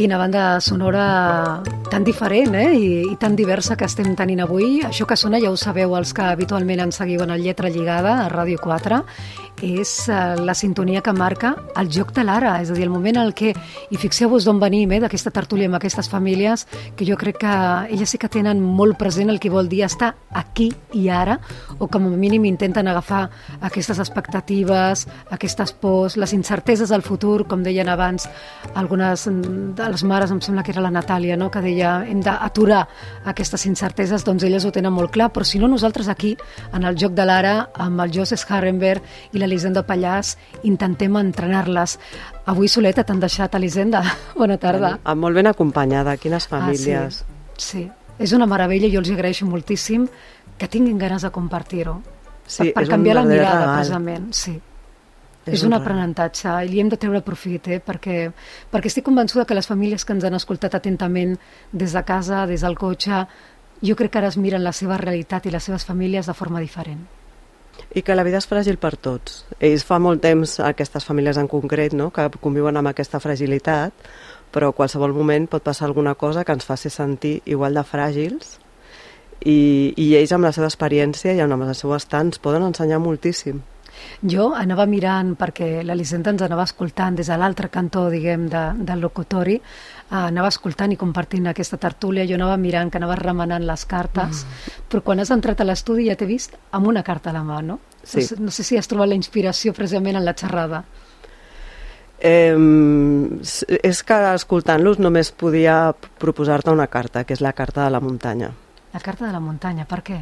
Quina 0.00 0.16
banda 0.16 0.62
sonora 0.64 1.60
tan 1.92 2.06
diferent 2.08 2.54
eh? 2.56 2.70
I, 2.72 2.86
i 3.12 3.16
tan 3.20 3.34
diversa 3.36 3.74
que 3.76 3.84
estem 3.84 4.14
tenint 4.16 4.40
avui. 4.40 4.78
Això 4.88 5.04
que 5.04 5.18
sona 5.20 5.36
ja 5.42 5.50
ho 5.52 5.58
sabeu 5.60 5.92
els 5.98 6.14
que 6.16 6.24
habitualment 6.24 6.80
ens 6.86 6.96
seguiu 7.02 7.20
en 7.26 7.34
el 7.34 7.44
Lletra 7.44 7.68
Lligada 7.68 8.14
a 8.22 8.30
Ràdio 8.32 8.56
4 8.64 9.02
és 9.62 9.90
uh, 10.08 10.36
la 10.40 10.54
sintonia 10.54 11.02
que 11.04 11.12
marca 11.12 11.54
el 11.80 11.90
joc 11.92 12.12
de 12.16 12.24
l'ara, 12.24 12.56
és 12.62 12.70
a 12.70 12.76
dir, 12.76 12.84
el 12.86 12.92
moment 12.92 13.20
en 13.20 13.32
què, 13.36 13.52
i 13.90 13.98
fixeu-vos 14.00 14.46
d'on 14.46 14.60
venim, 14.62 14.90
eh, 14.92 15.00
d'aquesta 15.02 15.32
tertúlia 15.34 15.68
amb 15.68 15.78
aquestes 15.78 16.08
famílies, 16.10 16.66
que 16.96 17.06
jo 17.08 17.16
crec 17.20 17.40
que 17.42 17.54
elles 17.92 18.10
sí 18.10 18.18
que 18.18 18.30
tenen 18.32 18.60
molt 18.60 18.98
present 18.98 19.30
el 19.30 19.40
que 19.40 19.52
vol 19.52 19.68
dir 19.68 19.82
estar 19.86 20.14
aquí 20.30 20.70
i 20.96 21.08
ara, 21.12 21.38
o 21.78 21.88
com 21.88 22.06
a 22.08 22.14
mínim 22.16 22.46
intenten 22.48 22.88
agafar 22.88 23.28
aquestes 23.60 23.98
expectatives, 23.98 25.06
aquestes 25.30 25.72
pors, 25.72 26.16
les 26.16 26.32
incerteses 26.32 26.90
del 26.90 27.02
futur, 27.02 27.46
com 27.48 27.62
deien 27.62 27.88
abans 27.88 28.28
algunes 28.74 29.26
de 29.28 29.90
les 29.92 30.04
mares, 30.04 30.30
em 30.30 30.40
sembla 30.40 30.64
que 30.64 30.72
era 30.72 30.84
la 30.84 30.92
Natàlia, 30.94 31.36
no? 31.36 31.50
que 31.50 31.62
deia 31.64 32.00
hem 32.08 32.22
d'aturar 32.24 32.86
aquestes 33.30 33.66
incerteses, 33.66 34.24
doncs 34.24 34.44
elles 34.46 34.64
ho 34.64 34.72
tenen 34.74 34.94
molt 34.94 35.12
clar, 35.14 35.30
però 35.34 35.44
si 35.44 35.60
no 35.60 35.68
nosaltres 35.68 36.08
aquí, 36.08 36.36
en 36.72 36.84
el 36.88 36.96
joc 36.98 37.14
de 37.18 37.26
l'ara, 37.26 37.54
amb 37.74 38.00
el 38.00 38.12
Joseph 38.14 38.46
Harrenberg 38.48 39.04
i 39.32 39.42
l'Elisenda 39.50 39.82
Pallàs, 39.86 40.36
intentem 40.62 41.18
entrenar-les. 41.18 41.98
Avui, 42.50 42.70
Soleta, 42.70 43.04
t'han 43.04 43.20
deixat, 43.22 43.58
Elisenda. 43.58 44.04
Bona 44.38 44.56
tarda. 44.62 44.94
Bueno, 45.02 45.20
molt 45.26 45.42
ben 45.42 45.50
acompanyada, 45.50 46.16
quines 46.22 46.46
famílies. 46.50 47.24
Ah, 47.26 47.52
sí. 47.58 47.82
sí, 47.82 47.84
és 48.22 48.32
una 48.36 48.46
meravella, 48.46 48.88
jo 48.92 49.02
els 49.02 49.10
agraeixo 49.12 49.48
moltíssim 49.48 50.06
que 50.60 50.68
tinguin 50.68 50.98
ganes 51.00 51.26
de 51.26 51.30
compartir-ho. 51.34 51.98
Sí, 52.46 52.70
per, 52.70 52.82
per 52.82 52.88
canviar 52.90 53.20
la 53.20 53.24
mirada, 53.24 53.60
regal. 53.60 53.76
precisament. 53.78 54.26
Sí. 54.36 54.56
És, 55.46 55.54
és 55.56 55.62
un, 55.64 55.72
un 55.72 55.78
aprenentatge 55.78 56.52
i 56.66 56.68
li 56.68 56.82
hem 56.82 56.90
de 56.92 56.98
treure 57.00 57.22
profit, 57.24 57.70
eh? 57.72 57.78
perquè, 57.80 58.26
perquè 58.70 58.90
estic 58.90 59.06
convençuda 59.06 59.46
que 59.48 59.56
les 59.56 59.68
famílies 59.70 60.04
que 60.04 60.12
ens 60.12 60.26
han 60.28 60.36
escoltat 60.36 60.76
atentament 60.76 61.38
des 61.72 61.96
de 61.96 62.02
casa, 62.04 62.44
des 62.50 62.66
del 62.66 62.76
cotxe, 62.78 63.22
jo 63.80 63.96
crec 63.96 64.12
que 64.12 64.20
ara 64.20 64.28
es 64.28 64.36
miren 64.36 64.64
la 64.66 64.74
seva 64.76 65.00
realitat 65.00 65.48
i 65.48 65.54
les 65.54 65.64
seves 65.64 65.88
famílies 65.88 66.28
de 66.28 66.36
forma 66.36 66.60
diferent. 66.60 67.06
I 67.94 68.02
que 68.06 68.14
la 68.14 68.22
vida 68.26 68.38
és 68.38 68.46
fràgil 68.46 68.78
per 68.78 68.94
tots. 68.96 69.44
Ells 69.58 69.84
fa 69.86 69.98
molt 69.98 70.22
temps, 70.22 70.58
aquestes 70.62 71.06
famílies 71.06 71.40
en 71.40 71.48
concret, 71.50 71.94
no? 71.96 72.10
que 72.14 72.28
conviuen 72.42 72.78
amb 72.78 72.92
aquesta 72.92 73.18
fragilitat, 73.22 74.10
però 74.50 74.70
a 74.70 74.76
qualsevol 74.76 75.14
moment 75.14 75.46
pot 75.50 75.64
passar 75.66 75.86
alguna 75.88 76.14
cosa 76.14 76.44
que 76.44 76.54
ens 76.54 76.66
faci 76.66 76.90
sentir 76.90 77.40
igual 77.46 77.74
de 77.74 77.84
fràgils 77.86 78.58
i, 79.40 79.94
i 79.96 80.14
ells 80.18 80.32
amb 80.36 80.44
la 80.44 80.52
seva 80.52 80.68
experiència 80.68 81.34
i 81.34 81.40
amb 81.40 81.56
el 81.56 81.74
seu 81.74 81.94
estat 81.96 82.26
ens 82.26 82.42
poden 82.42 82.66
ensenyar 82.66 83.00
moltíssim. 83.00 83.62
Jo 84.22 84.50
anava 84.56 84.86
mirant, 84.86 85.34
perquè 85.38 85.82
l'Elisenda 85.86 86.32
ens 86.34 86.44
anava 86.46 86.66
escoltant 86.68 87.16
des 87.18 87.30
de 87.30 87.38
l'altre 87.40 87.70
cantó, 87.72 88.08
diguem, 88.12 88.48
de, 88.52 88.64
del 88.86 89.00
locutori, 89.00 89.56
eh, 89.56 90.16
anava 90.20 90.50
escoltant 90.52 90.92
i 90.92 90.98
compartint 91.00 91.50
aquesta 91.50 91.78
tertúlia, 91.80 92.26
jo 92.28 92.36
anava 92.38 92.56
mirant 92.60 92.90
que 92.90 93.00
anava 93.00 93.18
remenant 93.20 93.66
les 93.66 93.84
cartes, 93.88 94.44
mm. 94.44 94.86
però 94.88 95.04
quan 95.06 95.20
has 95.20 95.32
entrat 95.34 95.60
a 95.60 95.68
l'estudi 95.68 96.08
ja 96.08 96.16
t'he 96.16 96.28
vist 96.28 96.56
amb 96.76 96.90
una 96.90 97.04
carta 97.06 97.30
a 97.30 97.36
la 97.36 97.44
mà, 97.44 97.60
no? 97.64 97.80
Sí. 98.02 98.20
No, 98.20 98.26
sé, 98.26 98.40
no 98.48 98.54
sé 98.54 98.64
si 98.64 98.80
has 98.80 98.88
trobat 98.88 99.10
la 99.10 99.18
inspiració 99.18 99.74
precisament 99.76 100.16
en 100.20 100.24
la 100.24 100.36
xerrada. 100.36 100.84
Eh, 102.20 102.52
és 103.80 104.02
que 104.04 104.16
escoltant-los 104.34 104.98
només 105.00 105.32
podia 105.32 105.94
proposar-te 106.20 106.72
una 106.72 106.90
carta, 106.92 107.24
que 107.24 107.32
és 107.32 107.40
la 107.40 107.54
carta 107.56 107.86
de 107.86 107.94
la 107.94 108.00
muntanya. 108.04 108.50
La 108.92 109.00
carta 109.00 109.26
de 109.26 109.32
la 109.32 109.40
muntanya, 109.40 109.86
per 109.86 110.00
què? 110.02 110.18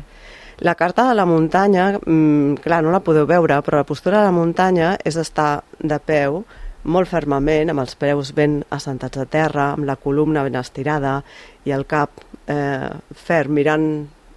La 0.60 0.74
carta 0.74 1.06
de 1.08 1.14
la 1.14 1.24
muntanya, 1.24 1.92
mmm, 1.98 2.58
clar, 2.64 2.82
no 2.84 2.92
la 2.92 3.00
podeu 3.00 3.26
veure, 3.30 3.60
però 3.64 3.80
la 3.80 3.86
postura 3.88 4.20
de 4.20 4.28
la 4.28 4.34
muntanya 4.34 4.96
és 5.06 5.16
estar 5.16 5.62
de 5.78 5.98
peu 6.02 6.42
molt 6.84 7.08
fermament, 7.10 7.70
amb 7.70 7.82
els 7.82 7.96
peus 7.98 8.32
ben 8.34 8.60
assentats 8.74 9.18
a 9.18 9.26
terra, 9.26 9.72
amb 9.72 9.86
la 9.88 9.96
columna 9.96 10.44
ben 10.46 10.58
estirada 10.60 11.22
i 11.64 11.74
el 11.74 11.86
cap 11.86 12.20
eh, 12.46 12.90
ferm, 13.14 13.54
mirant 13.56 13.88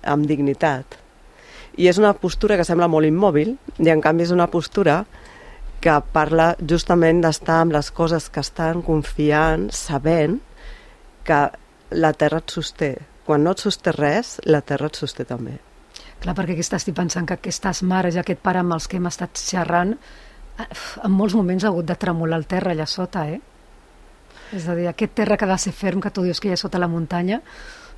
amb 0.02 0.28
dignitat. 0.28 0.98
I 1.78 1.88
és 1.88 2.00
una 2.02 2.14
postura 2.14 2.58
que 2.60 2.68
sembla 2.68 2.90
molt 2.92 3.08
immòbil, 3.08 3.56
i 3.80 3.92
en 3.92 4.02
canvi 4.04 4.28
és 4.28 4.34
una 4.36 4.50
postura 4.52 5.04
que 5.82 5.98
parla 6.14 6.52
justament 6.62 7.22
d'estar 7.24 7.62
amb 7.64 7.74
les 7.74 7.90
coses 7.92 8.30
que 8.30 8.44
estan 8.44 8.84
confiant, 8.86 9.70
sabent 9.74 10.40
que 11.26 11.48
la 11.92 12.14
terra 12.14 12.42
et 12.44 12.54
sosté. 12.54 12.94
Quan 13.32 13.46
no 13.48 13.54
et 13.56 13.62
sosté 13.64 13.94
res, 13.96 14.42
la 14.44 14.60
terra 14.60 14.90
et 14.92 14.98
sosté 15.00 15.24
també. 15.24 15.54
Clar, 16.20 16.34
perquè 16.36 16.52
aquí 16.52 16.66
estic 16.66 16.96
pensant 16.98 17.24
que 17.30 17.38
aquestes 17.38 17.80
mares 17.88 18.18
i 18.18 18.20
aquest 18.20 18.42
pare 18.44 18.60
amb 18.60 18.76
els 18.76 18.90
que 18.92 18.98
hem 19.00 19.08
estat 19.08 19.40
xerrant 19.40 19.94
eh, 19.96 20.66
en 21.08 21.14
molts 21.16 21.38
moments 21.40 21.64
ha 21.64 21.70
hagut 21.70 21.88
de 21.88 21.96
tremolar 22.02 22.42
el 22.42 22.44
terra 22.52 22.74
allà 22.76 22.90
sota, 22.92 23.24
eh? 23.32 23.40
És 24.52 24.68
a 24.68 24.76
dir, 24.76 24.90
aquest 24.92 25.16
terra 25.22 25.38
que 25.40 25.48
ha 25.48 25.52
de 25.54 25.58
ser 25.64 25.72
ferm, 25.72 26.04
que 26.04 26.12
tu 26.12 26.26
dius 26.28 26.44
que 26.44 26.52
hi 26.52 26.58
ha 26.58 26.60
sota 26.60 26.82
la 26.84 26.92
muntanya, 26.92 27.40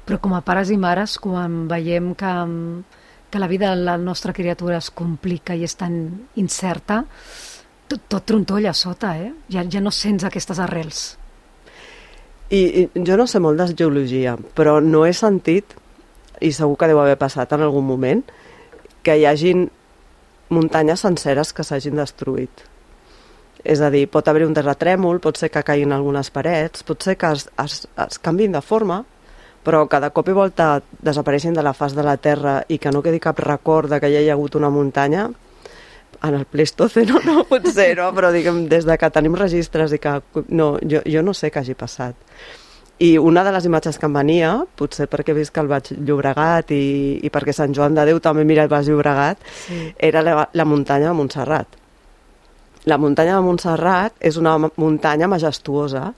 però 0.06 0.22
com 0.22 0.38
a 0.38 0.44
pares 0.46 0.70
i 0.70 0.78
mares, 0.78 1.18
quan 1.18 1.64
veiem 1.72 2.14
que, 2.14 2.36
que 3.34 3.42
la 3.42 3.50
vida 3.50 3.74
de 3.74 3.90
la 3.90 3.98
nostra 3.98 4.38
criatura 4.38 4.78
es 4.78 4.92
complica 4.94 5.58
i 5.58 5.66
és 5.66 5.74
tan 5.82 5.98
incerta, 6.38 7.02
tot, 7.90 8.06
tot 8.06 8.30
trontolla 8.30 8.70
a 8.70 8.78
sota, 8.78 9.18
eh? 9.18 9.34
Ja, 9.50 9.66
ja 9.66 9.82
no 9.82 9.90
sents 9.90 10.30
aquestes 10.30 10.62
arrels. 10.62 11.08
I, 12.54 12.62
I 12.62 13.04
jo 13.08 13.18
no 13.18 13.26
sé 13.26 13.42
molt 13.42 13.58
de 13.58 13.72
geologia, 13.74 14.36
però 14.58 14.78
no 14.84 15.08
he 15.08 15.14
sentit 15.18 15.74
i 16.44 16.52
segur 16.54 16.78
que 16.78 16.90
deu 16.92 17.00
haver 17.02 17.18
passat 17.18 17.54
en 17.56 17.64
algun 17.66 17.86
moment, 17.88 18.22
que 19.04 19.16
hi 19.18 19.26
hagin 19.26 19.66
muntanyes 20.54 21.02
senceres 21.02 21.54
que 21.56 21.66
s'hagin 21.66 21.98
destruït. 21.98 22.68
És 23.64 23.82
a 23.82 23.90
dir, 23.90 24.06
pot 24.12 24.28
haver 24.28 24.44
un 24.46 24.54
terratrèmol, 24.54 25.22
pot 25.24 25.40
ser 25.40 25.50
que 25.50 25.64
caiguin 25.64 25.96
algunes 25.96 26.30
parets, 26.36 26.84
pot 26.84 27.02
ser 27.02 27.16
que 27.18 27.32
es, 27.32 27.48
es, 27.64 27.80
es 27.88 28.20
canvin 28.20 28.54
de 28.54 28.62
forma, 28.62 29.02
però 29.64 29.86
que 29.88 30.02
de 30.04 30.12
cop 30.12 30.28
i 30.28 30.36
volta 30.36 30.68
desapareixin 31.02 31.56
de 31.56 31.64
la 31.64 31.74
faç 31.74 31.96
de 31.96 32.04
la 32.04 32.18
Terra 32.20 32.58
i 32.68 32.78
que 32.78 32.92
no 32.92 33.02
quedi 33.02 33.24
cap 33.24 33.40
record 33.40 33.90
de 33.90 34.02
que 34.04 34.12
hi 34.12 34.20
hagi 34.20 34.34
hagut 34.34 34.60
una 34.60 34.70
muntanya, 34.70 35.30
en 36.24 36.36
el 36.36 36.46
Pleistoceno 36.46 37.20
no 37.26 37.44
pot 37.50 37.68
ser, 37.68 37.94
no? 38.00 38.10
però 38.16 38.32
diguem, 38.34 38.66
des 38.72 38.88
de 38.88 38.98
que 38.98 39.12
tenim 39.14 39.36
registres 39.40 39.94
i 39.94 40.00
que... 40.02 40.20
No, 40.50 40.76
jo, 40.80 41.04
jo 41.06 41.24
no 41.26 41.36
sé 41.36 41.52
què 41.52 41.62
hagi 41.62 41.76
passat. 41.78 42.16
I 43.04 43.18
una 43.18 43.44
de 43.44 43.52
les 43.52 43.66
imatges 43.68 43.98
que 44.00 44.08
em 44.08 44.16
venia, 44.16 44.54
potser 44.80 45.10
perquè 45.12 45.34
he 45.34 45.38
vist 45.38 45.52
que 45.54 45.60
el 45.64 45.68
vaig 45.68 45.90
Llobregat 45.98 46.72
i, 46.72 46.84
i 47.26 47.32
perquè 47.34 47.56
Sant 47.56 47.74
Joan 47.76 47.98
de 47.98 48.06
Déu 48.08 48.22
també 48.24 48.46
mira 48.48 48.64
el 48.64 48.72
Baix 48.72 48.88
Llobregat, 48.88 49.42
sí. 49.66 49.80
era 49.98 50.22
la, 50.24 50.46
la 50.54 50.66
muntanya 50.70 51.10
de 51.10 51.18
Montserrat. 51.18 51.80
La 52.88 53.00
muntanya 53.00 53.36
de 53.40 53.44
Montserrat 53.44 54.16
és 54.24 54.38
una 54.40 54.56
muntanya 54.60 55.28
majestuosa 55.32 56.12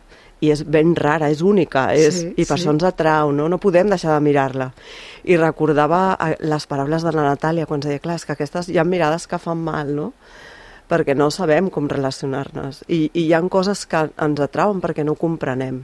i 0.43 0.51
és 0.51 0.63
ben 0.67 0.95
rara, 0.97 1.29
és 1.31 1.41
única, 1.45 1.87
és, 1.95 2.19
sí, 2.21 2.31
i 2.35 2.43
per 2.43 2.57
sí. 2.57 2.65
això 2.65 2.73
ens 2.73 2.83
atrau, 2.87 3.31
no? 3.35 3.47
no 3.51 3.61
podem 3.61 3.89
deixar 3.91 4.17
de 4.17 4.25
mirar-la. 4.25 4.71
I 5.23 5.39
recordava 5.39 6.01
eh, 6.19 6.35
les 6.43 6.67
paraules 6.69 7.05
de 7.05 7.15
la 7.15 7.29
Natàlia 7.29 7.67
quan 7.69 7.83
deia, 7.83 8.01
clar, 8.03 8.19
és 8.19 8.27
que 8.27 8.35
aquestes 8.35 8.69
hi 8.69 8.79
ha 8.79 8.85
mirades 8.87 9.29
que 9.31 9.39
fan 9.41 9.63
mal, 9.63 9.95
no? 9.95 10.11
perquè 10.85 11.15
no 11.17 11.31
sabem 11.33 11.71
com 11.73 11.87
relacionar-nos. 11.89 12.83
I, 12.87 13.07
I 13.13 13.25
hi 13.25 13.33
han 13.33 13.49
coses 13.49 13.87
que 13.89 14.05
ens 14.21 14.41
atrauen 14.43 14.83
perquè 14.83 15.07
no 15.07 15.17
comprenem 15.17 15.81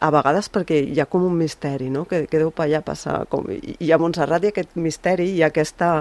a 0.00 0.08
vegades 0.12 0.48
perquè 0.52 0.80
hi 0.80 1.00
ha 1.00 1.06
com 1.10 1.26
un 1.28 1.36
misteri, 1.36 1.90
no? 1.92 2.06
que, 2.08 2.24
que 2.30 2.40
deu 2.40 2.52
allà 2.56 2.80
passar. 2.84 3.24
Com, 3.30 3.48
I 3.50 3.92
a 3.92 3.98
Montserrat 4.00 4.44
hi 4.44 4.50
ha 4.50 4.54
aquest 4.54 4.76
misteri 4.80 5.28
i 5.36 5.44
aquesta... 5.46 6.00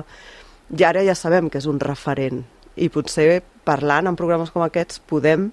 I 0.69 0.85
ara 0.85 1.01
ja 1.03 1.15
sabem 1.17 1.49
que 1.49 1.59
és 1.59 1.67
un 1.67 1.79
referent. 1.81 2.43
I 2.77 2.89
potser 2.93 3.41
parlant 3.67 4.07
en 4.07 4.17
programes 4.19 4.53
com 4.53 4.63
aquests 4.63 5.01
podem 5.09 5.49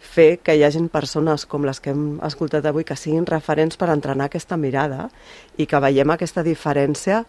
fer 0.00 0.38
que 0.42 0.54
hi 0.56 0.64
hagin 0.64 0.88
persones 0.88 1.44
com 1.46 1.66
les 1.66 1.80
que 1.80 1.90
hem 1.94 2.18
escoltat 2.24 2.66
avui 2.66 2.86
que 2.86 2.96
siguin 2.96 3.26
referents 3.26 3.76
per 3.76 3.90
entrenar 3.92 4.28
aquesta 4.28 4.56
mirada 4.56 5.08
i 5.56 5.66
que 5.66 5.80
veiem 5.82 6.10
aquesta 6.14 6.44
diferència 6.46 7.24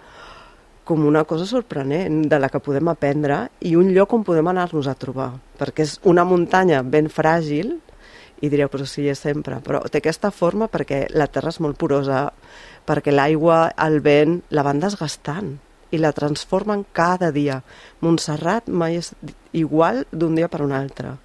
com 0.90 1.06
una 1.06 1.24
cosa 1.30 1.46
sorprenent 1.46 2.24
de 2.30 2.40
la 2.42 2.50
que 2.50 2.62
podem 2.66 2.90
aprendre 2.90 3.44
i 3.62 3.76
un 3.78 3.92
lloc 3.94 4.14
on 4.18 4.24
podem 4.26 4.48
anar-nos 4.50 4.90
a 4.90 4.98
trobar, 4.98 5.36
perquè 5.60 5.86
és 5.86 6.00
una 6.10 6.26
muntanya 6.26 6.82
ben 6.82 7.12
fràgil, 7.14 7.76
i 8.42 8.50
direu, 8.50 8.70
però 8.72 8.86
sí, 8.88 9.06
és 9.12 9.20
sempre. 9.20 9.60
Però 9.64 9.82
té 9.92 10.00
aquesta 10.00 10.32
forma 10.32 10.70
perquè 10.72 11.06
la 11.12 11.28
terra 11.28 11.52
és 11.54 11.60
molt 11.64 11.78
porosa, 11.80 12.30
perquè 12.88 13.14
l'aigua, 13.14 13.68
el 13.86 14.00
vent, 14.06 14.40
la 14.56 14.64
van 14.66 14.80
desgastant 14.80 15.58
i 15.92 16.00
la 16.00 16.14
transformen 16.16 16.86
cada 16.94 17.34
dia. 17.36 17.62
Montserrat 18.06 18.70
mai 18.70 19.00
és 19.00 19.14
igual 19.58 20.06
d'un 20.12 20.38
dia 20.38 20.50
per 20.50 20.64
un 20.66 20.76
altre. 20.76 21.18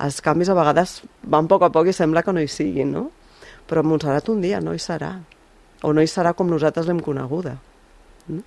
Els 0.00 0.20
canvis 0.24 0.48
a 0.48 0.56
vegades 0.56 1.00
van 1.22 1.48
a 1.48 1.52
poc 1.52 1.66
a 1.66 1.72
poc 1.74 1.90
i 1.90 1.96
sembla 1.96 2.22
que 2.24 2.32
no 2.32 2.40
hi 2.40 2.48
siguin, 2.48 2.94
no? 2.96 3.08
Però 3.68 3.84
Montserrat 3.86 4.30
un 4.32 4.40
dia 4.42 4.60
no 4.64 4.74
hi 4.74 4.80
serà. 4.82 5.14
O 5.82 5.92
no 5.96 6.02
hi 6.02 6.08
serà 6.10 6.32
com 6.36 6.48
nosaltres 6.50 6.88
l'hem 6.88 7.00
coneguda. 7.04 7.56
Mm? 8.28 8.42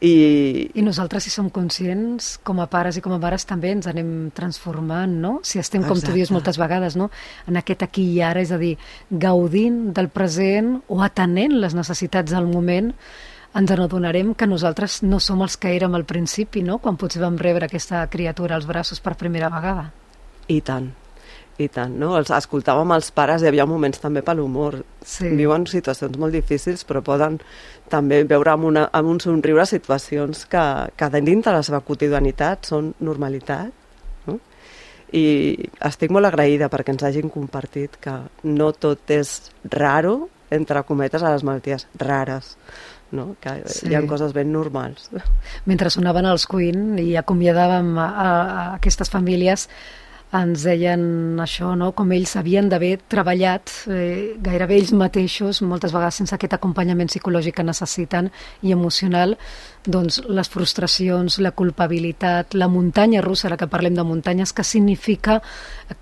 I... 0.00 0.70
I 0.74 0.82
nosaltres, 0.82 1.26
si 1.26 1.30
som 1.30 1.50
conscients, 1.52 2.38
com 2.42 2.62
a 2.64 2.66
pares 2.72 2.96
i 2.96 3.02
com 3.04 3.12
a 3.12 3.18
mares, 3.20 3.44
també 3.44 3.74
ens 3.74 3.88
anem 3.90 4.30
transformant, 4.36 5.12
no? 5.20 5.32
Si 5.44 5.60
estem, 5.60 5.84
com 5.84 5.98
Exacte. 5.98 6.14
tu 6.14 6.16
dius 6.16 6.32
moltes 6.32 6.56
vegades, 6.60 6.96
no? 6.96 7.10
en 7.46 7.60
aquest 7.60 7.84
aquí 7.84 8.06
i 8.14 8.22
ara, 8.24 8.40
és 8.40 8.52
a 8.52 8.58
dir, 8.60 8.76
gaudint 9.10 9.90
del 9.96 10.08
present 10.08 10.78
o 10.88 11.02
atenent 11.04 11.58
les 11.60 11.76
necessitats 11.76 12.32
del 12.32 12.48
moment, 12.48 12.94
ens 13.60 13.72
adonarem 13.74 14.32
que 14.38 14.48
nosaltres 14.48 15.02
no 15.02 15.20
som 15.20 15.42
els 15.44 15.58
que 15.60 15.74
érem 15.76 15.94
al 15.98 16.08
principi, 16.08 16.64
no? 16.64 16.78
quan 16.78 16.96
potser 16.96 17.20
vam 17.20 17.36
rebre 17.36 17.68
aquesta 17.68 18.06
criatura 18.08 18.56
als 18.56 18.68
braços 18.70 19.04
per 19.04 19.18
primera 19.20 19.52
vegada. 19.52 19.90
I 20.50 20.60
tant. 20.66 20.90
i 21.60 21.66
tant, 21.68 21.92
no? 22.00 22.14
Els 22.16 22.30
escoltàvem 22.32 22.94
els 22.94 23.10
pares, 23.12 23.42
hi 23.42 23.48
havia 23.50 23.66
moments 23.68 24.00
també 24.00 24.22
per 24.24 24.32
l'humor. 24.38 24.78
Sí. 25.04 25.28
Viuen 25.36 25.66
situacions 25.68 26.16
molt 26.16 26.32
difícils, 26.32 26.86
però 26.88 27.02
poden 27.04 27.36
també 27.92 28.22
veure 28.24 28.54
amb, 28.54 28.64
una, 28.70 28.86
amb 28.96 29.10
un 29.12 29.20
somriure 29.20 29.66
situacions 29.68 30.46
que, 30.48 30.62
que 30.96 31.10
dintre 31.18 31.52
de 31.52 31.58
la 31.58 31.66
seva 31.66 31.82
quotidianitat 31.84 32.70
són 32.72 32.94
normalitat. 33.04 33.74
No? 34.30 34.38
I 35.12 35.26
estic 35.90 36.16
molt 36.16 36.30
agraïda 36.30 36.70
perquè 36.72 36.96
ens 36.96 37.04
hagin 37.04 37.28
compartit 37.28 38.00
que 38.00 38.16
no 38.48 38.72
tot 38.72 39.12
és 39.12 39.52
raro, 39.68 40.30
entre 40.50 40.80
cometes, 40.88 41.22
a 41.22 41.34
les 41.34 41.44
malalties 41.44 41.86
rares 42.00 42.56
no? 43.12 43.34
que 43.40 43.52
sí. 43.66 43.88
hi 43.90 43.94
ha 43.94 44.02
coses 44.08 44.32
ben 44.32 44.52
normals. 44.52 45.10
Mentre 45.68 45.90
sonaven 45.92 46.28
els 46.30 46.46
Queen 46.50 46.98
i 47.02 47.12
acomiadàvem 47.20 47.96
a, 47.98 48.06
a, 48.06 48.28
a 48.30 48.64
aquestes 48.78 49.10
famílies, 49.12 49.68
ens 50.36 50.62
deien 50.62 51.40
això, 51.42 51.72
no? 51.74 51.90
com 51.96 52.12
ells 52.14 52.36
havien 52.38 52.68
d'haver 52.70 52.92
treballat 53.10 53.72
eh, 53.90 54.36
gairebé 54.38 54.76
ells 54.78 54.92
mateixos, 54.94 55.58
moltes 55.66 55.94
vegades 55.94 56.20
sense 56.20 56.36
aquest 56.36 56.54
acompanyament 56.54 57.10
psicològic 57.10 57.58
que 57.58 57.66
necessiten 57.66 58.30
i 58.62 58.70
emocional, 58.76 59.34
doncs 59.82 60.20
les 60.28 60.50
frustracions, 60.52 61.40
la 61.42 61.50
culpabilitat, 61.56 62.54
la 62.54 62.68
muntanya 62.70 63.24
russa, 63.24 63.48
ara 63.48 63.58
que 63.58 63.70
parlem 63.70 63.96
de 63.98 64.04
muntanyes, 64.06 64.52
que 64.52 64.64
significa 64.64 65.40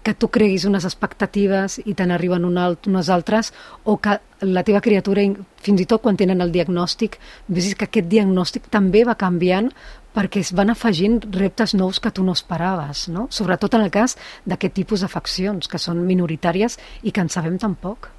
que 0.03 0.15
tu 0.15 0.29
creguis 0.29 0.67
unes 0.69 0.85
expectatives 0.85 1.79
i 1.87 1.95
te 1.97 2.05
n'arriben 2.05 2.45
unes 2.45 3.09
altres, 3.09 3.55
o 3.85 3.97
que 3.97 4.19
la 4.45 4.63
teva 4.63 4.83
criatura, 4.85 5.25
fins 5.63 5.81
i 5.81 5.87
tot 5.89 6.03
quan 6.03 6.19
tenen 6.19 6.43
el 6.45 6.53
diagnòstic, 6.53 7.17
vegis 7.49 7.75
que 7.79 7.89
aquest 7.89 8.11
diagnòstic 8.11 8.69
també 8.71 9.05
va 9.09 9.17
canviant 9.19 9.73
perquè 10.19 10.43
es 10.43 10.51
van 10.57 10.73
afegint 10.73 11.21
reptes 11.37 11.77
nous 11.79 12.01
que 12.03 12.11
tu 12.11 12.25
no 12.27 12.35
esperaves, 12.35 13.07
no? 13.15 13.29
sobretot 13.31 13.77
en 13.79 13.85
el 13.87 13.93
cas 13.95 14.17
d'aquest 14.51 14.75
tipus 14.75 15.05
d'afeccions, 15.05 15.71
que 15.71 15.79
són 15.79 16.03
minoritàries 16.09 16.79
i 17.07 17.15
que 17.15 17.23
en 17.23 17.31
sabem 17.31 17.59
tan 17.63 17.77
poc. 17.79 18.11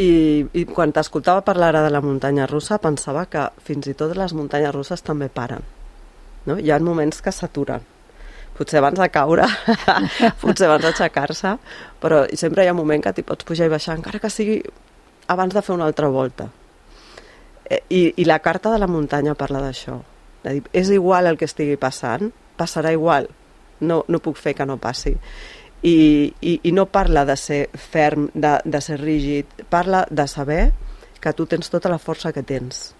I, 0.00 0.42
i 0.56 0.64
quan 0.66 0.90
t'escoltava 0.90 1.44
parlar 1.46 1.70
de 1.76 1.92
la 1.92 2.02
muntanya 2.02 2.48
russa 2.50 2.80
pensava 2.82 3.26
que 3.30 3.46
fins 3.62 3.86
i 3.86 3.94
tot 3.94 4.16
les 4.16 4.34
muntanyes 4.34 4.74
russes 4.74 5.04
també 5.06 5.28
paren. 5.28 5.62
No? 6.48 6.58
Hi 6.58 6.72
ha 6.72 6.80
moments 6.82 7.22
que 7.22 7.30
s'aturen. 7.30 7.84
Potser 8.56 8.80
abans 8.80 8.98
de 8.98 9.08
caure, 9.12 9.46
potser 10.42 10.66
abans 10.66 10.82
d'aixecar-se, 10.88 11.56
però 12.02 12.24
sempre 12.36 12.64
hi 12.64 12.72
ha 12.72 12.74
un 12.74 12.82
moment 12.82 13.04
que 13.04 13.12
t'hi 13.14 13.24
pots 13.28 13.46
pujar 13.46 13.68
i 13.68 13.72
baixar, 13.72 14.00
encara 14.00 14.20
que 14.20 14.32
sigui 14.32 14.58
abans 15.30 15.54
de 15.54 15.62
fer 15.62 15.76
una 15.76 15.86
altra 15.86 16.10
volta. 16.12 16.50
Eh, 17.68 17.84
I, 17.88 18.02
I 18.16 18.26
la 18.26 18.42
carta 18.44 18.72
de 18.72 18.82
la 18.82 18.90
muntanya 18.90 19.38
parla 19.38 19.62
d'això 19.62 20.00
és 20.44 20.90
igual 20.90 21.28
el 21.30 21.38
que 21.38 21.48
estigui 21.48 21.76
passant, 21.80 22.32
passarà 22.58 22.92
igual, 22.92 23.28
no, 23.80 24.02
no 24.08 24.22
puc 24.22 24.38
fer 24.38 24.54
que 24.58 24.66
no 24.66 24.78
passi. 24.82 25.14
I, 25.82 25.96
i, 26.40 26.58
i 26.62 26.72
no 26.72 26.86
parla 26.86 27.24
de 27.26 27.36
ser 27.36 27.64
ferm, 27.74 28.28
de, 28.34 28.56
de 28.64 28.80
ser 28.80 29.00
rígid, 29.00 29.62
parla 29.70 30.04
de 30.10 30.26
saber 30.30 30.64
que 31.22 31.32
tu 31.32 31.46
tens 31.46 31.70
tota 31.70 31.90
la 31.90 31.98
força 32.02 32.32
que 32.34 32.42
tens 32.46 32.92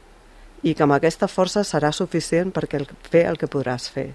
i 0.62 0.74
que 0.78 0.84
amb 0.86 0.94
aquesta 0.94 1.26
força 1.30 1.64
serà 1.66 1.90
suficient 1.94 2.52
perquè 2.54 2.78
el, 2.78 2.88
fer 3.10 3.24
el 3.30 3.38
que 3.38 3.50
podràs 3.50 3.88
fer 3.90 4.12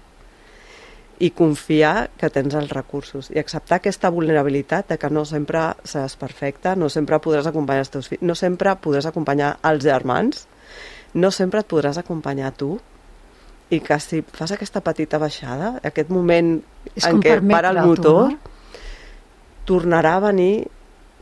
i 1.18 1.30
confiar 1.34 2.08
que 2.16 2.30
tens 2.30 2.54
els 2.54 2.70
recursos 2.72 3.28
i 3.34 3.40
acceptar 3.40 3.80
aquesta 3.80 4.10
vulnerabilitat 4.14 4.92
de 4.92 4.98
que 5.00 5.10
no 5.10 5.24
sempre 5.26 5.64
seràs 5.82 6.14
perfecta, 6.16 6.76
no 6.78 6.88
sempre 6.88 7.18
podràs 7.20 7.48
acompanyar 7.50 7.84
els 7.84 7.92
teus 7.94 8.08
fills, 8.08 8.22
no 8.22 8.36
sempre 8.38 8.76
podràs 8.80 9.08
acompanyar 9.10 9.56
els 9.66 9.82
germans, 9.84 10.46
no 11.14 11.32
sempre 11.34 11.64
et 11.64 11.68
podràs 11.68 11.98
acompanyar 11.98 12.52
tu, 12.56 12.76
i 13.70 13.80
que 13.84 13.98
si 14.00 14.22
fas 14.22 14.52
aquesta 14.54 14.80
petita 14.84 15.20
baixada, 15.20 15.74
aquest 15.84 16.10
moment 16.14 16.56
És 16.94 17.06
en 17.08 17.20
què 17.20 17.36
para 17.50 17.74
el 17.74 17.82
motor, 17.84 18.32
no? 18.32 18.38
tornarà 19.68 20.16
a 20.16 20.24
venir 20.30 20.68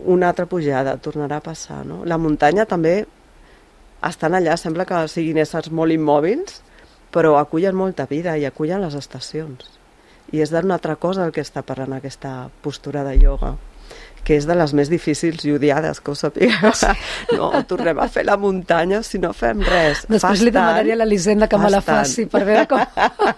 una 0.07 0.31
altra 0.31 0.47
pujada, 0.47 0.97
tornarà 1.03 1.41
a 1.41 1.45
passar. 1.45 1.83
No? 1.87 2.05
La 2.05 2.19
muntanya 2.19 2.67
també 2.71 3.01
estan 4.07 4.37
allà, 4.39 4.55
sembla 4.61 4.87
que 4.87 5.01
siguin 5.11 5.41
éssers 5.43 5.73
molt 5.75 5.95
immòbils, 5.95 6.61
però 7.11 7.37
acullen 7.41 7.75
molta 7.75 8.07
vida 8.07 8.37
i 8.37 8.45
acullen 8.47 8.85
les 8.85 8.95
estacions. 8.95 9.73
I 10.35 10.43
és 10.43 10.53
d'una 10.53 10.77
altra 10.77 10.97
cosa 11.01 11.25
el 11.27 11.33
que 11.33 11.43
està 11.43 11.63
parlant 11.67 11.97
aquesta 11.97 12.51
postura 12.63 13.03
de 13.07 13.17
ioga 13.19 13.55
que 14.27 14.35
és 14.35 14.47
de 14.49 14.57
les 14.59 14.73
més 14.75 14.91
difícils 14.91 15.45
i 15.47 15.53
odiades, 15.55 16.01
que 16.03 16.11
ho 16.11 16.17
sapigueu. 16.19 16.73
No, 17.39 17.53
tornem 17.71 18.01
a 18.03 18.09
fer 18.11 18.25
la 18.27 18.35
muntanya 18.41 18.99
si 19.07 19.21
no 19.23 19.31
fem 19.37 19.63
res. 19.63 20.03
Després 20.09 20.25
Fas 20.25 20.43
li 20.43 20.51
demanaria 20.51 20.97
a 20.97 20.99
l'Elisenda 20.99 21.47
que 21.51 21.61
me 21.63 21.71
la 21.71 21.81
faci 21.85 22.27
per 22.31 22.43
veure 22.49 22.67
com, 22.71 22.83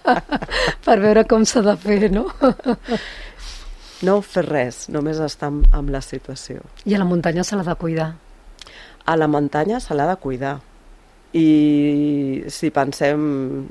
per 0.86 0.96
veure 1.02 1.26
com 1.28 1.44
s'ha 1.48 1.60
de 1.66 1.74
fer, 1.82 2.08
no? 2.14 2.24
No 4.08 4.20
fer 4.22 4.46
res, 4.46 4.86
només 4.94 5.20
estar 5.20 5.50
amb, 5.52 5.66
amb 5.74 5.92
la 5.92 6.00
situació. 6.04 6.64
I 6.88 6.96
a 6.96 7.02
la 7.02 7.08
muntanya 7.08 7.44
se 7.44 7.58
l'ha 7.58 7.66
de 7.66 7.76
cuidar. 7.76 8.08
A 9.04 9.16
la 9.18 9.28
muntanya 9.28 9.82
se 9.84 9.96
l'ha 9.96 10.06
de 10.08 10.16
cuidar. 10.22 10.54
I 11.36 12.44
si 12.48 12.70
pensem... 12.72 13.20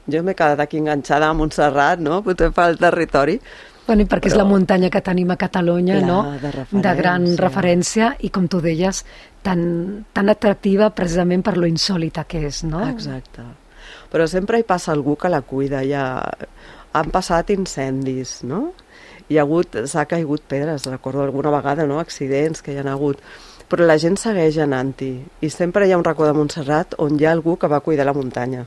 Jo 0.05 0.21
m'he 0.21 0.35
quedat 0.37 0.61
aquí 0.61 0.77
enganxada 0.83 1.31
a 1.31 1.37
Montserrat, 1.37 2.03
no? 2.03 2.19
Potser 2.25 2.51
fa 2.53 2.67
el 2.69 2.77
territori, 2.77 3.39
Bueno, 3.87 4.03
i 4.03 4.07
perquè 4.09 4.27
Però... 4.27 4.33
és 4.33 4.37
la 4.41 4.45
muntanya 4.47 4.89
que 4.91 5.01
tenim 5.01 5.31
a 5.31 5.37
Catalunya, 5.39 6.01
Clar, 6.01 6.07
no? 6.07 6.19
De, 6.41 6.81
de 6.83 6.93
gran 6.99 7.27
referència 7.39 8.11
i, 8.19 8.31
com 8.35 8.49
tu 8.51 8.59
deies, 8.63 9.05
tan, 9.45 9.61
tan 10.13 10.33
atractiva 10.33 10.91
precisament 10.95 11.45
per 11.45 11.55
lo 11.55 11.69
insòlita 11.69 12.25
que 12.27 12.43
és, 12.49 12.65
no? 12.67 12.83
Exacte. 12.89 13.45
Però 14.11 14.27
sempre 14.27 14.59
hi 14.59 14.67
passa 14.67 14.91
algú 14.91 15.15
que 15.19 15.31
la 15.31 15.39
cuida, 15.41 15.85
ja 15.87 16.03
han 16.97 17.11
passat 17.15 17.53
incendis, 17.55 18.41
no? 18.47 18.73
Hi 19.27 19.39
ha 19.39 19.43
hagut, 19.47 19.79
s'ha 19.87 20.07
caigut 20.07 20.43
pedres, 20.47 20.87
recordo 20.91 21.23
alguna 21.23 21.51
vegada, 21.55 21.87
no?, 21.87 22.01
accidents 22.03 22.63
que 22.63 22.75
hi 22.75 22.81
han 22.83 22.91
hagut, 22.91 23.23
però 23.67 23.87
la 23.87 23.97
gent 23.99 24.15
segueix 24.19 24.59
anant-hi 24.63 25.11
i 25.43 25.49
sempre 25.51 25.87
hi 25.87 25.91
ha 25.91 25.99
un 25.99 26.05
racó 26.07 26.27
de 26.27 26.35
Montserrat 26.35 26.95
on 27.03 27.19
hi 27.19 27.27
ha 27.27 27.33
algú 27.35 27.57
que 27.59 27.71
va 27.71 27.83
cuidar 27.83 28.07
la 28.07 28.15
muntanya. 28.15 28.63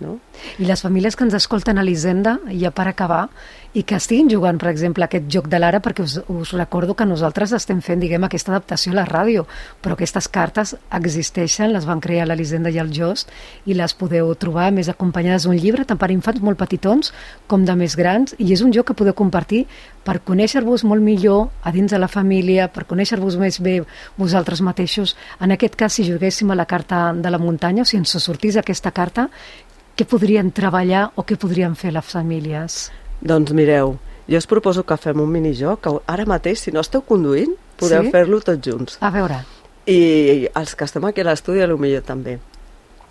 No? 0.00 0.18
I 0.58 0.66
les 0.66 0.82
famílies 0.82 1.16
que 1.16 1.26
ens 1.26 1.36
escolten 1.36 1.78
a 1.78 1.84
l'Hisenda, 1.86 2.38
ja 2.50 2.72
per 2.74 2.88
acabar, 2.90 3.28
i 3.72 3.84
que 3.88 3.96
estiguin 3.96 4.28
jugant, 4.28 4.58
per 4.60 4.68
exemple, 4.68 5.04
aquest 5.06 5.28
joc 5.32 5.46
de 5.48 5.58
l'ara, 5.60 5.80
perquè 5.80 6.04
us, 6.04 6.18
us 6.28 6.52
recordo 6.52 6.92
que 6.94 7.06
nosaltres 7.08 7.54
estem 7.56 7.80
fent, 7.84 8.02
diguem, 8.02 8.24
aquesta 8.26 8.52
adaptació 8.52 8.92
a 8.92 8.98
la 8.98 9.06
ràdio, 9.08 9.46
però 9.80 9.96
aquestes 9.96 10.28
cartes 10.28 10.74
existeixen, 10.92 11.72
les 11.72 11.86
van 11.88 12.02
crear 12.04 12.26
l'Elisenda 12.28 12.72
i 12.72 12.76
el 12.82 12.92
Jost, 12.92 13.32
i 13.64 13.76
les 13.78 13.96
podeu 13.96 14.28
trobar 14.36 14.68
més 14.76 14.92
acompanyades 14.92 15.48
d'un 15.48 15.56
llibre, 15.56 15.86
tant 15.88 16.00
per 16.00 16.10
infants 16.12 16.44
molt 16.44 16.60
petitons 16.60 17.14
com 17.48 17.64
de 17.64 17.76
més 17.78 17.96
grans, 17.96 18.36
i 18.36 18.52
és 18.52 18.60
un 18.60 18.76
joc 18.76 18.90
que 18.90 18.98
podeu 18.98 19.16
compartir 19.16 19.64
per 20.04 20.18
conèixer-vos 20.20 20.84
molt 20.84 21.02
millor 21.02 21.48
a 21.62 21.72
dins 21.72 21.92
de 21.92 22.00
la 22.00 22.10
família, 22.12 22.68
per 22.68 22.84
conèixer-vos 22.90 23.38
més 23.40 23.60
bé 23.62 23.78
vosaltres 24.20 24.60
mateixos. 24.60 25.16
En 25.40 25.54
aquest 25.54 25.78
cas, 25.80 25.96
si 25.96 26.04
juguéssim 26.04 26.50
a 26.50 26.58
la 26.58 26.68
carta 26.68 27.12
de 27.14 27.30
la 27.32 27.40
muntanya, 27.40 27.86
o 27.86 27.88
si 27.88 27.96
ens 27.96 28.12
sortís 28.20 28.58
aquesta 28.60 28.92
carta, 28.92 29.30
què 29.96 30.06
podrien 30.08 30.50
treballar 30.54 31.10
o 31.16 31.24
què 31.26 31.36
podrien 31.40 31.74
fer 31.76 31.92
les 31.92 32.08
famílies? 32.08 32.86
Doncs 33.22 33.52
mireu, 33.56 33.96
jo 34.28 34.38
us 34.38 34.48
proposo 34.48 34.84
que 34.86 34.96
fem 34.96 35.20
un 35.20 35.30
minijoc, 35.30 35.82
que 35.84 35.92
ara 36.10 36.26
mateix, 36.28 36.62
si 36.62 36.72
no 36.72 36.82
esteu 36.82 37.04
conduint, 37.06 37.52
podeu 37.80 38.06
sí? 38.06 38.12
fer-lo 38.14 38.40
tots 38.44 38.64
junts. 38.64 38.98
A 39.04 39.10
veure. 39.14 39.42
I 39.86 40.48
els 40.58 40.74
que 40.78 40.86
estem 40.86 41.04
aquí 41.04 41.22
a 41.22 41.28
l'estudi, 41.28 41.64
millor 41.76 42.04
també. 42.06 42.38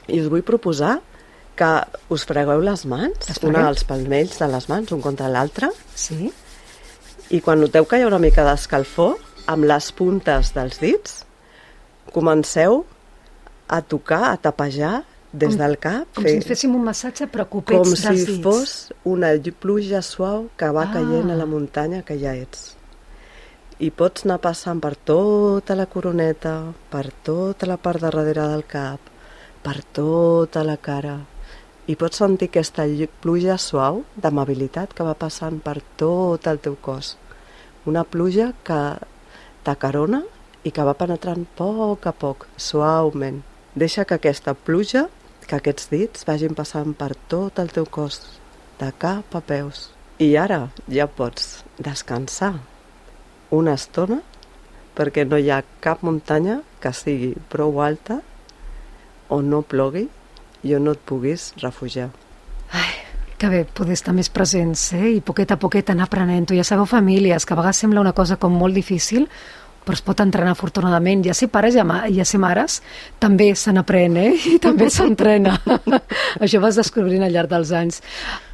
I 0.08 0.22
us 0.24 0.30
vull 0.32 0.44
proposar 0.48 1.00
que 1.60 1.72
us 2.10 2.24
fregueu 2.26 2.64
les 2.64 2.86
mans, 2.90 3.28
una 3.44 3.68
als 3.68 3.84
palmells 3.86 4.40
de 4.40 4.48
les 4.50 4.70
mans, 4.72 4.92
un 4.96 5.04
contra 5.04 5.30
l'altre. 5.30 5.70
Sí. 5.96 6.32
I 7.30 7.42
quan 7.44 7.62
noteu 7.62 7.86
que 7.86 8.00
hi 8.00 8.06
ha 8.06 8.10
una 8.10 8.22
mica 8.24 8.46
d'escalfor, 8.48 9.20
amb 9.52 9.68
les 9.68 9.92
puntes 9.94 10.54
dels 10.56 10.80
dits, 10.82 11.22
comenceu 12.16 12.86
a 13.72 13.82
tocar, 13.82 14.32
a 14.32 14.38
tapejar 14.42 15.04
des 15.32 15.56
del 15.58 15.78
cap. 15.80 16.08
Com 16.16 16.24
fer, 16.26 16.42
si 16.42 16.48
féssim 16.48 16.76
un 16.76 16.84
massatge 16.84 17.28
però 17.32 17.48
copets 17.50 17.78
Com 17.80 17.96
si 17.96 18.26
dits. 18.26 18.42
fos 18.44 18.94
una 19.06 19.30
pluja 19.60 20.02
suau 20.02 20.50
que 20.58 20.70
va 20.70 20.84
Ah. 20.84 20.92
caient 20.94 21.32
a 21.32 21.36
la 21.36 21.46
muntanya 21.46 22.04
que 22.04 22.20
ja 22.20 22.36
ets. 22.36 22.76
I 23.80 23.90
pots 23.90 24.26
anar 24.26 24.40
passant 24.40 24.80
per 24.80 24.96
tota 24.96 25.76
la 25.76 25.86
coroneta, 25.88 26.74
per 26.90 27.12
tota 27.24 27.66
la 27.66 27.78
part 27.78 28.00
de 28.00 28.10
darrere 28.10 28.48
del 28.48 28.66
cap, 28.66 29.00
per 29.64 29.84
tota 29.84 30.64
la 30.64 30.78
cara. 30.78 31.20
I 31.88 31.96
pots 31.96 32.18
sentir 32.18 32.50
aquesta 32.50 32.84
pluja 33.22 33.58
suau 33.58 34.04
d'amabilitat 34.16 34.94
que 34.94 35.04
va 35.04 35.16
passant 35.16 35.60
per 35.62 35.82
tot 35.98 36.46
el 36.48 36.60
teu 36.60 36.76
cos. 36.76 37.18
Una 37.86 38.04
pluja 38.04 38.54
que 38.64 38.98
t'acarona 39.64 40.24
i 40.64 40.72
que 40.72 40.84
va 40.84 40.94
penetrant 40.94 41.42
a 41.42 41.56
poc 41.58 42.06
a 42.06 42.12
poc, 42.12 42.46
suaument. 42.58 43.42
Deixa 43.74 44.06
que 44.06 44.14
aquesta 44.16 44.54
pluja 44.54 45.10
que 45.52 45.60
aquests 45.60 45.90
dits 45.92 46.24
vagin 46.24 46.56
passant 46.56 46.94
per 46.96 47.12
tot 47.28 47.60
el 47.60 47.74
teu 47.76 47.84
cos, 47.84 48.22
de 48.80 48.88
cap 48.96 49.36
a 49.36 49.42
peus. 49.44 49.90
I 50.24 50.38
ara 50.40 50.62
ja 50.88 51.10
pots 51.12 51.66
descansar 51.76 52.54
una 53.52 53.76
estona 53.76 54.22
perquè 54.96 55.26
no 55.28 55.36
hi 55.36 55.50
ha 55.52 55.60
cap 55.84 56.06
muntanya 56.08 56.62
que 56.80 56.94
sigui 56.96 57.34
prou 57.52 57.82
alta 57.84 58.22
on 59.32 59.52
no 59.52 59.60
plogui 59.62 60.06
i 60.64 60.76
on 60.78 60.88
no 60.88 60.96
et 60.96 61.04
puguis 61.04 61.52
refugiar. 61.60 62.12
que 63.42 63.50
bé, 63.50 63.66
poder 63.66 63.96
estar 63.98 64.14
més 64.14 64.30
presents 64.30 64.94
eh? 64.94 65.18
i 65.18 65.22
poquet 65.26 65.52
a 65.52 65.58
poquet 65.58 65.90
anar 65.90 66.06
aprenent-ho. 66.06 66.54
Ja 66.54 66.64
sabeu, 66.64 66.86
famílies, 66.86 67.44
que 67.44 67.56
a 67.56 67.58
vegades 67.58 67.80
sembla 67.82 68.04
una 68.04 68.14
cosa 68.14 68.38
com 68.38 68.54
molt 68.54 68.78
difícil, 68.78 69.26
però 69.86 69.98
es 69.98 70.04
pot 70.06 70.22
entrenar 70.22 70.54
afortunadament. 70.56 71.24
Ja 71.26 71.34
ser 71.38 71.50
pares 71.54 71.76
i 71.76 71.82
ja 72.16 72.26
ser 72.26 72.40
mares 72.40 72.82
també 73.20 73.52
se 73.56 73.74
n'aprèn, 73.74 74.18
eh? 74.18 74.32
I 74.56 74.60
també 74.62 74.90
s'entrena. 74.90 75.58
Això 76.44 76.62
vas 76.62 76.78
descobrint 76.80 77.24
al 77.24 77.34
llarg 77.34 77.50
dels 77.50 77.72
anys. 77.72 78.02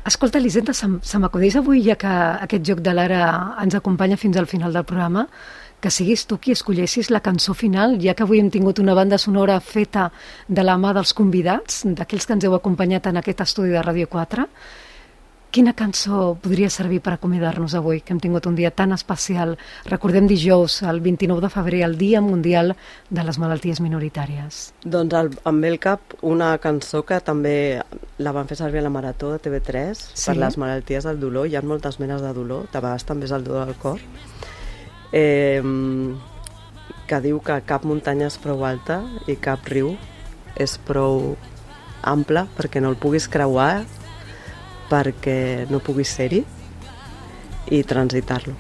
Escolta, 0.08 0.40
Elisenda, 0.40 0.74
se, 0.74 0.88
se 1.04 1.20
m'acudeix 1.20 1.58
avui, 1.60 1.84
ja 1.84 1.98
que 2.00 2.08
aquest 2.48 2.64
joc 2.64 2.84
de 2.84 2.94
l'ara 2.96 3.56
ens 3.62 3.76
acompanya 3.76 4.18
fins 4.18 4.38
al 4.38 4.48
final 4.48 4.74
del 4.74 4.88
programa, 4.88 5.28
que 5.80 5.92
siguis 5.92 6.26
tu 6.26 6.40
qui 6.42 6.56
escollessis 6.56 7.12
la 7.14 7.22
cançó 7.22 7.54
final, 7.54 7.98
ja 8.02 8.16
que 8.18 8.26
avui 8.26 8.40
hem 8.42 8.50
tingut 8.50 8.80
una 8.82 8.96
banda 8.98 9.20
sonora 9.22 9.60
feta 9.62 10.10
de 10.48 10.64
la 10.64 10.78
mà 10.82 10.94
dels 10.98 11.14
convidats, 11.14 11.84
d'aquells 11.86 12.26
que 12.26 12.38
ens 12.38 12.48
heu 12.48 12.56
acompanyat 12.58 13.12
en 13.12 13.22
aquest 13.22 13.44
estudi 13.46 13.76
de 13.76 13.84
Ràdio 13.84 14.10
4, 14.10 14.48
Quina 15.58 15.72
cançó 15.74 16.36
podria 16.38 16.70
servir 16.70 17.00
per 17.02 17.16
acomiadar-nos 17.16 17.74
avui, 17.74 18.04
que 18.06 18.14
hem 18.14 18.20
tingut 18.22 18.46
un 18.46 18.54
dia 18.54 18.70
tan 18.70 18.92
especial? 18.94 19.56
Recordem 19.90 20.28
dijous, 20.30 20.84
el 20.86 21.00
29 21.02 21.42
de 21.42 21.50
febrer, 21.50 21.80
el 21.82 21.96
Dia 21.98 22.22
Mundial 22.22 22.76
de 23.10 23.24
les 23.26 23.40
Malalties 23.42 23.82
Minoritàries. 23.82 24.60
Doncs 24.86 25.18
el, 25.18 25.32
em 25.50 25.64
ve 25.66 25.74
el 25.74 25.80
cap 25.82 26.14
una 26.22 26.52
cançó 26.62 27.02
que 27.10 27.18
també 27.26 27.56
la 28.22 28.36
van 28.38 28.46
fer 28.46 28.60
servir 28.62 28.84
a 28.84 28.86
la 28.86 28.94
Marató 28.94 29.34
de 29.34 29.42
TV3 29.42 29.98
sí? 29.98 30.28
per 30.28 30.38
les 30.38 30.62
malalties 30.62 31.10
del 31.10 31.18
dolor. 31.26 31.50
Hi 31.50 31.58
ha 31.58 31.66
moltes 31.66 31.98
menes 31.98 32.22
de 32.22 32.38
dolor, 32.38 32.70
de 32.70 32.78
vegades 32.78 33.10
també 33.10 33.26
és 33.26 33.34
el 33.34 33.50
dolor 33.50 33.66
del 33.66 33.82
cor. 33.82 34.08
Eh, 35.10 35.58
que 37.10 37.24
diu 37.26 37.42
que 37.42 37.64
cap 37.66 37.82
muntanya 37.82 38.30
és 38.30 38.38
prou 38.46 38.62
alta 38.62 39.02
i 39.26 39.42
cap 39.42 39.66
riu 39.74 39.96
és 40.54 40.78
prou 40.86 41.32
ample 42.06 42.46
perquè 42.54 42.78
no 42.78 42.94
el 42.94 43.02
puguis 43.02 43.26
creuar 43.26 43.88
perquè 44.90 45.68
no 45.72 45.82
puguis 45.84 46.12
ser-hi 46.14 46.44
i 47.72 47.84
transitar-lo. 47.84 48.56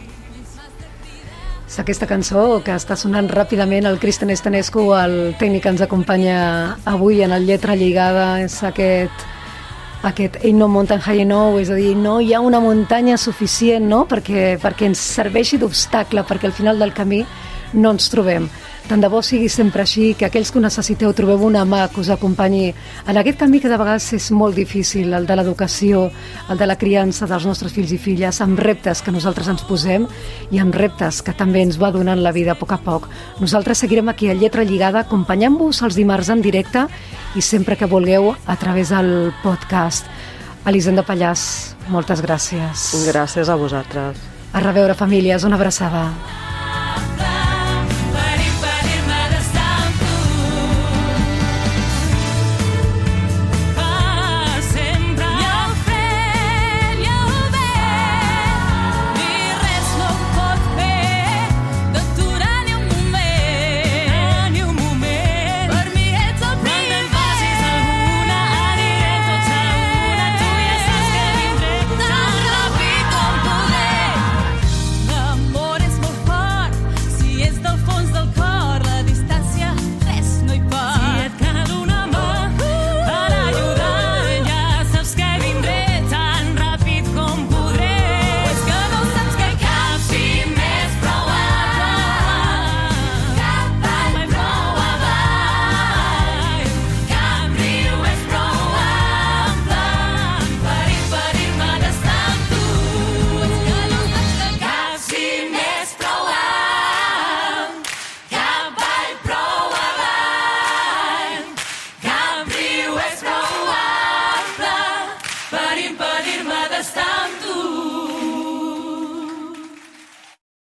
És 1.67 1.75
aquesta 1.81 2.07
cançó 2.07 2.61
que 2.63 2.71
està 2.71 2.95
sonant 2.95 3.27
ràpidament 3.27 3.89
el 3.89 3.99
Cristian 3.99 4.31
Estanescu, 4.31 4.85
el 4.95 5.17
tècnic 5.39 5.65
que 5.65 5.73
ens 5.73 5.83
acompanya 5.83 6.37
avui 6.87 7.19
en 7.25 7.33
el 7.35 7.43
Lletra 7.47 7.75
Lligada, 7.75 8.37
és 8.39 8.55
aquest, 8.63 9.25
aquest 10.07 10.37
Ain't 10.45 10.55
no 10.61 10.69
mountain 10.71 11.03
high 11.03 11.25
enough, 11.25 11.59
és 11.59 11.69
a 11.69 11.75
dir, 11.75 11.91
no 11.99 12.21
hi 12.23 12.31
ha 12.33 12.39
una 12.39 12.61
muntanya 12.63 13.17
suficient 13.19 13.83
no? 13.91 14.05
perquè, 14.07 14.55
perquè 14.63 14.87
ens 14.87 15.03
serveixi 15.19 15.59
d'obstacle, 15.59 16.23
perquè 16.23 16.47
al 16.47 16.55
final 16.55 16.79
del 16.79 16.95
camí 16.95 17.25
no 17.73 17.91
ens 17.91 18.07
trobem. 18.15 18.47
Tant 18.87 19.01
de 19.03 19.09
bo 19.11 19.19
sigui 19.19 19.49
sempre 19.51 19.81
així, 19.83 20.13
que 20.15 20.23
aquells 20.23 20.47
que 20.47 20.61
ho 20.61 20.63
necessiteu 20.63 21.11
trobeu 21.11 21.41
una 21.43 21.65
mà 21.67 21.81
que 21.91 21.99
us 21.99 22.07
acompanyi 22.13 22.69
en 23.03 23.17
aquest 23.19 23.41
camí 23.41 23.59
que 23.59 23.67
de 23.67 23.75
vegades 23.75 24.05
és 24.15 24.29
molt 24.31 24.55
difícil, 24.55 25.11
el 25.11 25.27
de 25.27 25.35
l'educació, 25.35 26.05
el 26.47 26.61
de 26.61 26.69
la 26.69 26.77
criança 26.79 27.27
dels 27.27 27.43
nostres 27.49 27.75
fills 27.75 27.91
i 27.91 27.99
filles, 27.99 28.39
amb 28.39 28.55
reptes 28.63 29.03
que 29.03 29.11
nosaltres 29.11 29.51
ens 29.51 29.65
posem 29.67 30.07
i 30.55 30.63
amb 30.63 30.71
reptes 30.71 31.19
que 31.19 31.35
també 31.35 31.65
ens 31.67 31.81
va 31.81 31.91
donant 31.91 32.23
la 32.23 32.31
vida 32.31 32.55
a 32.55 32.59
poc 32.59 32.71
a 32.77 32.79
poc. 32.79 33.11
Nosaltres 33.43 33.83
seguirem 33.83 34.07
aquí 34.07 34.31
a 34.31 34.39
Lletra 34.39 34.63
Lligada 34.63 35.03
acompanyant-vos 35.03 35.83
els 35.83 35.99
dimarts 35.99 36.31
en 36.31 36.41
directe 36.41 36.87
i 37.35 37.43
sempre 37.43 37.75
que 37.75 37.91
vulgueu 37.91 38.37
a 38.45 38.55
través 38.55 38.95
del 38.95 39.33
podcast. 39.43 40.07
Elisenda 40.63 41.03
Pallàs, 41.03 41.75
moltes 41.91 42.23
gràcies. 42.23 42.93
Gràcies 43.11 43.51
a 43.51 43.59
vosaltres. 43.59 44.27
A 44.55 44.63
reveure, 44.63 44.95
famílies, 44.95 45.43
una 45.43 45.59
abraçada. 45.59 46.07